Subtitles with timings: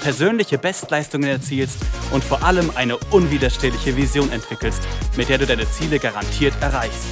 [0.00, 1.78] persönliche Bestleistungen erzielst
[2.12, 4.82] und vor allem eine unwiderstehliche Vision entwickelst,
[5.16, 7.08] mit der du deine Ziele garantiert erreichst.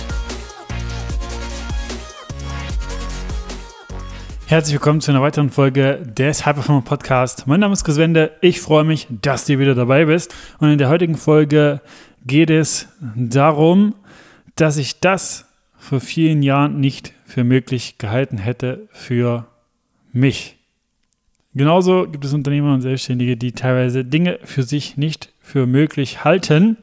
[4.49, 7.49] Herzlich willkommen zu einer weiteren Folge des Hyperformer Podcast.
[7.49, 8.31] Mein Name ist Chris Wende.
[8.41, 10.33] Ich freue mich, dass du wieder dabei bist.
[10.59, 11.81] Und in der heutigen Folge
[12.25, 13.97] geht es darum,
[14.55, 15.47] dass ich das
[15.77, 19.47] vor vielen Jahren nicht für möglich gehalten hätte für
[20.13, 20.56] mich.
[21.57, 26.77] Genauso gibt es Unternehmer und Selbstständige, die teilweise Dinge für sich nicht für möglich halten.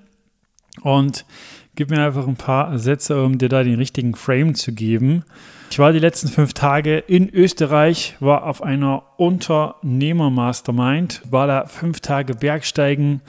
[0.81, 1.27] Und
[1.75, 5.25] gib mir einfach ein paar Sätze, um dir da den richtigen Frame zu geben.
[5.69, 11.99] Ich war die letzten fünf Tage in Österreich, war auf einer Unternehmer-Mastermind, war da fünf
[11.99, 13.21] Tage Bergsteigen,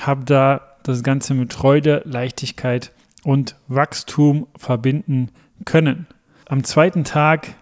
[0.00, 2.92] habe da das Ganze mit Freude, Leichtigkeit
[3.24, 5.30] und Wachstum verbinden
[5.64, 6.06] können.
[6.46, 7.56] Am zweiten Tag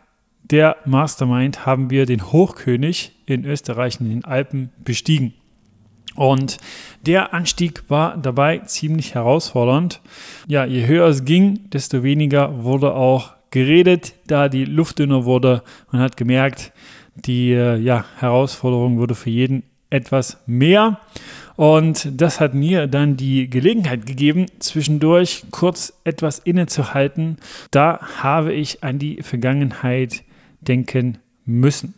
[0.51, 5.35] der Mastermind haben wir den Hochkönig in Österreich in den Alpen bestiegen.
[6.17, 6.59] Und
[7.07, 10.01] der Anstieg war dabei ziemlich herausfordernd.
[10.49, 15.63] Ja, je höher es ging, desto weniger wurde auch geredet, da die Luft dünner wurde.
[15.93, 16.73] Man hat gemerkt,
[17.15, 21.01] die äh, ja, Herausforderung wurde für jeden etwas mehr.
[21.57, 27.37] Und das hat mir dann die Gelegenheit gegeben, zwischendurch kurz etwas innezuhalten.
[27.71, 30.25] Da habe ich an die Vergangenheit
[30.61, 31.95] denken müssen.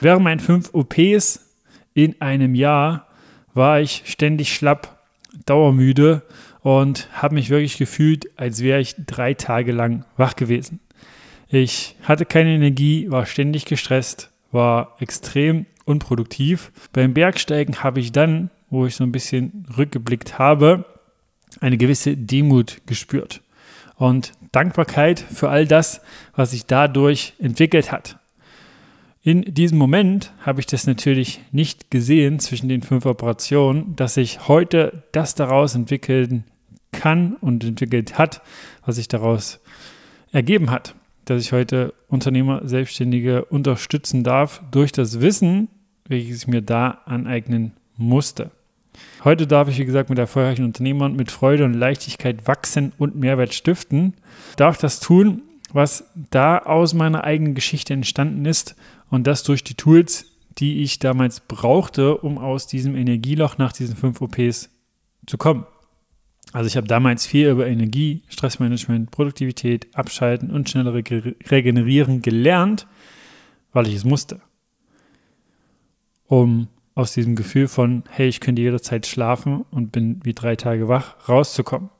[0.00, 1.46] Während meinen fünf OPs
[1.94, 3.06] in einem Jahr
[3.54, 4.98] war ich ständig schlapp,
[5.46, 6.22] dauermüde
[6.60, 10.80] und habe mich wirklich gefühlt, als wäre ich drei Tage lang wach gewesen.
[11.48, 16.72] Ich hatte keine Energie, war ständig gestresst, war extrem unproduktiv.
[16.92, 20.84] Beim Bergsteigen habe ich dann, wo ich so ein bisschen rückgeblickt habe,
[21.60, 23.40] eine gewisse Demut gespürt
[23.96, 26.00] und Dankbarkeit für all das,
[26.34, 28.18] was sich dadurch entwickelt hat.
[29.22, 34.46] In diesem Moment habe ich das natürlich nicht gesehen zwischen den fünf Operationen, dass sich
[34.46, 36.44] heute das daraus entwickeln
[36.92, 38.40] kann und entwickelt hat,
[38.84, 39.58] was sich daraus
[40.30, 40.94] ergeben hat.
[41.24, 45.68] Dass ich heute Unternehmer, Selbstständige unterstützen darf durch das Wissen,
[46.06, 48.52] welches ich mir da aneignen musste.
[49.24, 53.54] Heute darf ich, wie gesagt, mit erfolgreichen Unternehmern mit Freude und Leichtigkeit wachsen und Mehrwert
[53.54, 54.14] stiften.
[54.56, 58.76] Darf das tun, was da aus meiner eigenen Geschichte entstanden ist
[59.10, 60.26] und das durch die Tools,
[60.58, 64.70] die ich damals brauchte, um aus diesem Energieloch nach diesen fünf OPs
[65.26, 65.66] zu kommen.
[66.52, 71.02] Also ich habe damals viel über Energie, Stressmanagement, Produktivität, Abschalten und schnellere
[71.50, 72.86] Regenerieren gelernt,
[73.72, 74.40] weil ich es musste.
[76.28, 80.88] Um aus diesem Gefühl von, hey, ich könnte jederzeit schlafen und bin wie drei Tage
[80.88, 81.90] wach, rauszukommen.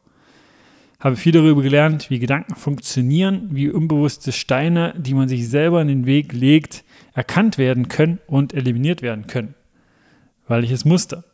[0.98, 5.88] Habe viel darüber gelernt, wie Gedanken funktionieren, wie unbewusste Steine, die man sich selber in
[5.88, 9.54] den Weg legt, erkannt werden können und eliminiert werden können,
[10.48, 11.24] weil ich es musste.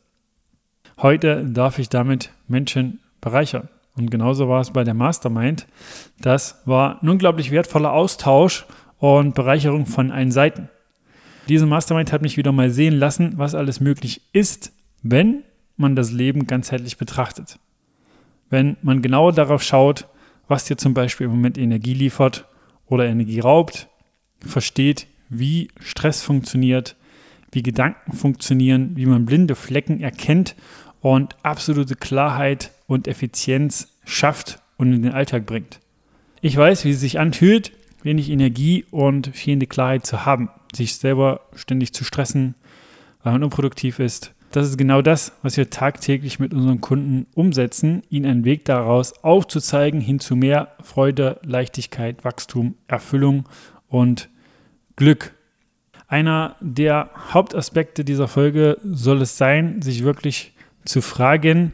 [1.01, 3.69] Heute darf ich damit Menschen bereichern.
[3.97, 5.69] Und genauso war es bei der Mastermind.
[6.21, 8.67] Das war ein unglaublich wertvoller Austausch
[8.99, 10.69] und Bereicherung von allen Seiten.
[11.49, 14.73] Diese Mastermind hat mich wieder mal sehen lassen, was alles möglich ist,
[15.03, 15.43] wenn
[15.77, 17.59] man das Leben ganzheitlich betrachtet.
[18.51, 20.07] Wenn man genauer darauf schaut,
[20.47, 22.47] was dir zum Beispiel im Moment Energie liefert
[22.87, 23.89] oder Energie raubt,
[24.39, 26.97] versteht, wie Stress funktioniert,
[27.51, 30.55] wie Gedanken funktionieren, wie man blinde Flecken erkennt
[31.01, 35.81] und absolute Klarheit und Effizienz schafft und in den Alltag bringt.
[36.41, 41.41] Ich weiß, wie es sich anfühlt, wenig Energie und fehlende Klarheit zu haben sich selber
[41.55, 42.55] ständig zu stressen,
[43.23, 44.35] weil man unproduktiv ist.
[44.51, 49.25] Das ist genau das, was wir tagtäglich mit unseren Kunden umsetzen, ihnen einen Weg daraus
[49.25, 53.49] aufzuzeigen, hin zu mehr Freude, Leichtigkeit, Wachstum, Erfüllung
[53.89, 54.29] und
[54.97, 55.33] Glück.
[56.07, 60.53] Einer der Hauptaspekte dieser Folge soll es sein, sich wirklich
[60.85, 61.73] zu fragen,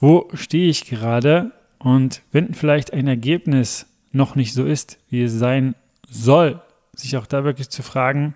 [0.00, 3.86] wo stehe ich gerade und wenn vielleicht ein Ergebnis
[4.16, 5.74] noch nicht so ist, wie es sein
[6.08, 6.60] soll,
[6.94, 8.34] sich auch da wirklich zu fragen,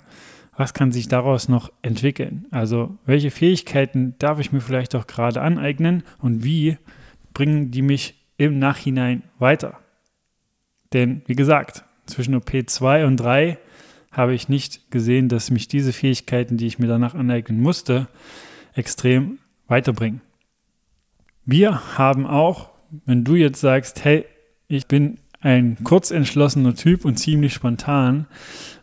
[0.56, 2.47] was kann sich daraus noch entwickeln?
[2.50, 6.77] Also welche Fähigkeiten darf ich mir vielleicht auch gerade aneignen und wie
[7.32, 9.79] bringen die mich im Nachhinein weiter?
[10.93, 13.59] Denn wie gesagt, zwischen OP 2 und 3
[14.11, 18.09] habe ich nicht gesehen, dass mich diese Fähigkeiten, die ich mir danach aneignen musste,
[18.75, 20.21] extrem weiterbringen.
[21.47, 22.71] Wir haben auch,
[23.06, 24.27] wenn du jetzt sagst, hey,
[24.69, 28.27] ich bin ein kurzentschlossener Typ und ziemlich spontan,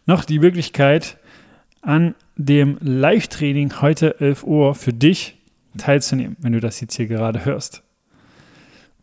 [0.06, 1.18] noch die Möglichkeit,
[1.81, 5.38] an dem Live-Training heute 11 Uhr für dich
[5.77, 7.83] teilzunehmen, wenn du das jetzt hier gerade hörst.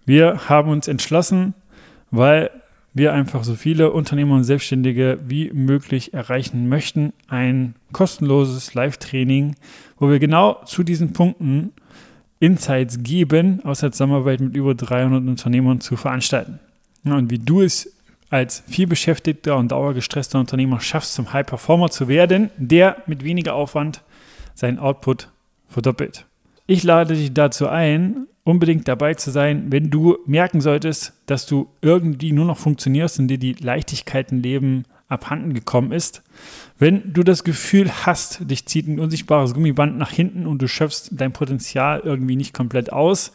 [0.05, 1.55] Wir haben uns entschlossen,
[2.11, 2.51] weil
[2.93, 9.57] wir einfach so viele Unternehmer und Selbstständige wie möglich erreichen möchten, ein kostenloses Live-Training,
[9.99, 11.73] wo wir genau zu diesen Punkten
[12.39, 16.61] Insights geben, aus der Zusammenarbeit mit über 300 Unternehmern zu veranstalten.
[17.13, 17.93] Und wie du es
[18.31, 24.03] als vielbeschäftigter und dauergestresster Unternehmer schaffst, zum High Performer zu werden, der mit weniger Aufwand
[24.55, 25.29] seinen Output
[25.69, 26.27] verdoppelt.
[26.67, 31.69] Ich lade dich dazu ein, unbedingt dabei zu sein, wenn du merken solltest, dass du
[31.83, 36.23] irgendwie nur noch funktionierst und dir die Leichtigkeit im Leben abhanden gekommen ist.
[36.79, 41.11] Wenn du das Gefühl hast, dich zieht ein unsichtbares Gummiband nach hinten und du schöpfst
[41.13, 43.33] dein Potenzial irgendwie nicht komplett aus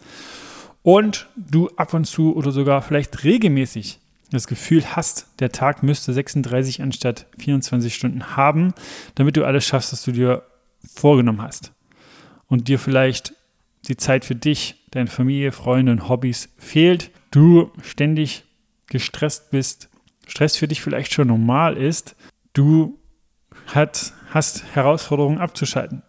[0.83, 3.99] und du ab und zu oder sogar vielleicht regelmäßig
[4.31, 8.73] das Gefühl hast, der Tag müsste 36 anstatt 24 Stunden haben,
[9.15, 10.43] damit du alles schaffst, was du dir
[10.93, 11.73] vorgenommen hast
[12.47, 13.33] und dir vielleicht
[13.87, 18.43] die Zeit für dich, deine Familie, Freunde und Hobbys fehlt, du ständig
[18.87, 19.89] gestresst bist,
[20.27, 22.15] Stress für dich vielleicht schon normal ist,
[22.53, 22.99] du
[23.67, 26.03] hat, hast Herausforderungen abzuschalten.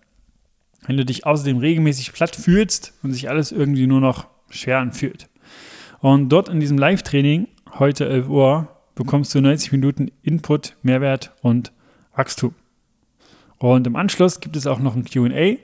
[0.87, 5.29] Wenn du dich außerdem regelmäßig platt fühlst und sich alles irgendwie nur noch schwer anfühlt.
[6.01, 7.49] Und dort in diesem Live-Training,
[7.79, 11.73] heute 11 Uhr, bekommst du 90 Minuten Input, Mehrwert und
[12.15, 12.55] Wachstum.
[13.59, 15.57] Und im Anschluss gibt es auch noch ein QA,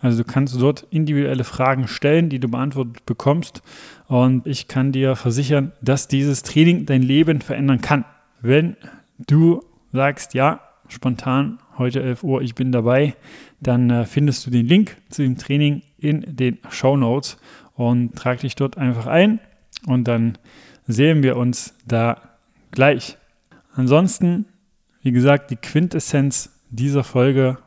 [0.00, 3.62] also du kannst dort individuelle Fragen stellen, die du beantwortet bekommst.
[4.08, 8.04] Und ich kann dir versichern, dass dieses Training dein Leben verändern kann.
[8.40, 8.76] Wenn
[9.18, 13.16] du sagst, ja, spontan, heute 11 Uhr, ich bin dabei,
[13.60, 17.38] dann äh, findest du den Link zu dem Training in den Show Notes
[17.76, 19.40] und trag dich dort einfach ein
[19.86, 20.38] und dann
[20.86, 22.20] sehen wir uns da
[22.70, 23.16] gleich.
[23.74, 24.46] Ansonsten,
[25.02, 27.58] wie gesagt, die Quintessenz dieser Folge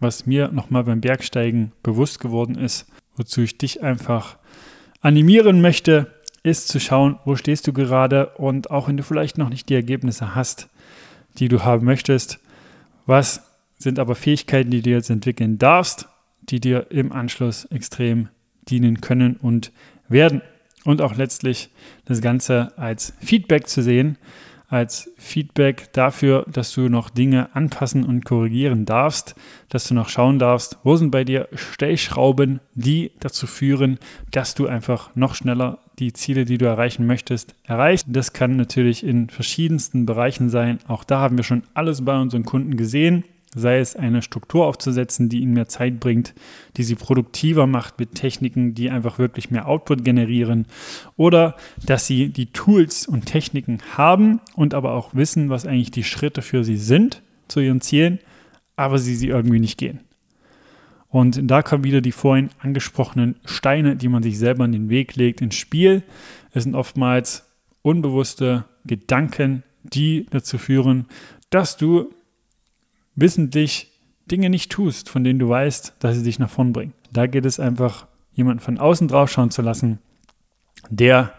[0.00, 2.86] was mir nochmal beim Bergsteigen bewusst geworden ist,
[3.16, 4.36] wozu ich dich einfach
[5.00, 9.48] animieren möchte, ist zu schauen, wo stehst du gerade und auch wenn du vielleicht noch
[9.48, 10.68] nicht die Ergebnisse hast,
[11.38, 12.38] die du haben möchtest,
[13.06, 13.42] was
[13.78, 16.08] sind aber Fähigkeiten, die du jetzt entwickeln darfst,
[16.42, 18.28] die dir im Anschluss extrem
[18.70, 19.72] dienen können und
[20.08, 20.42] werden.
[20.84, 21.70] Und auch letztlich
[22.04, 24.16] das Ganze als Feedback zu sehen,
[24.68, 29.34] als Feedback dafür, dass du noch Dinge anpassen und korrigieren darfst,
[29.70, 33.98] dass du noch schauen darfst, wo sind bei dir Stellschrauben, die dazu führen,
[34.30, 38.06] dass du einfach noch schneller die Ziele, die du erreichen möchtest, erreichst.
[38.10, 40.78] Das kann natürlich in verschiedensten Bereichen sein.
[40.86, 43.24] Auch da haben wir schon alles bei unseren Kunden gesehen
[43.54, 46.34] sei es eine Struktur aufzusetzen, die ihnen mehr Zeit bringt,
[46.76, 50.66] die sie produktiver macht mit Techniken, die einfach wirklich mehr Output generieren,
[51.16, 56.04] oder dass sie die Tools und Techniken haben und aber auch wissen, was eigentlich die
[56.04, 58.18] Schritte für sie sind zu ihren Zielen,
[58.76, 60.00] aber sie sie irgendwie nicht gehen.
[61.08, 65.16] Und da kommen wieder die vorhin angesprochenen Steine, die man sich selber in den Weg
[65.16, 66.02] legt, ins Spiel.
[66.52, 67.46] Es sind oftmals
[67.80, 71.06] unbewusste Gedanken, die dazu führen,
[71.48, 72.10] dass du
[73.20, 73.92] wissentlich
[74.30, 76.92] Dinge nicht tust, von denen du weißt, dass sie dich nach vorn bringen.
[77.12, 79.98] Da geht es einfach, jemanden von außen drauf schauen zu lassen,
[80.90, 81.32] der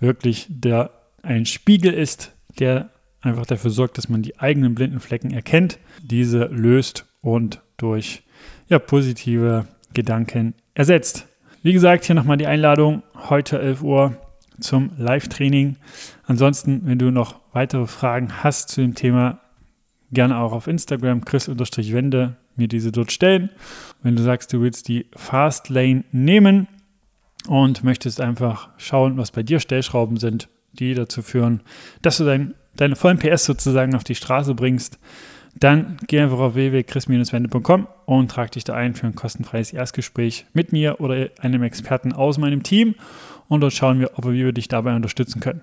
[0.00, 0.90] wirklich der
[1.22, 6.46] ein Spiegel ist, der einfach dafür sorgt, dass man die eigenen blinden Flecken erkennt, diese
[6.46, 8.22] löst und durch
[8.68, 11.26] ja, positive Gedanken ersetzt.
[11.62, 14.16] Wie gesagt, hier nochmal die Einladung, heute 11 Uhr
[14.60, 15.76] zum Live-Training.
[16.24, 19.40] Ansonsten, wenn du noch weitere Fragen hast zu dem Thema,
[20.12, 23.50] gerne auch auf Instagram chris-wende mir diese dort stellen.
[24.02, 26.68] Wenn du sagst, du willst die Fast Lane nehmen
[27.48, 31.62] und möchtest einfach schauen, was bei dir Stellschrauben sind, die dazu führen,
[32.02, 34.98] dass du dein, deine vollen PS sozusagen auf die Straße bringst,
[35.58, 40.72] dann geh einfach auf www.chris-wende.com und trag dich da ein für ein kostenfreies Erstgespräch mit
[40.72, 42.94] mir oder einem Experten aus meinem Team
[43.48, 45.62] und dort schauen wir, ob wir dich dabei unterstützen können.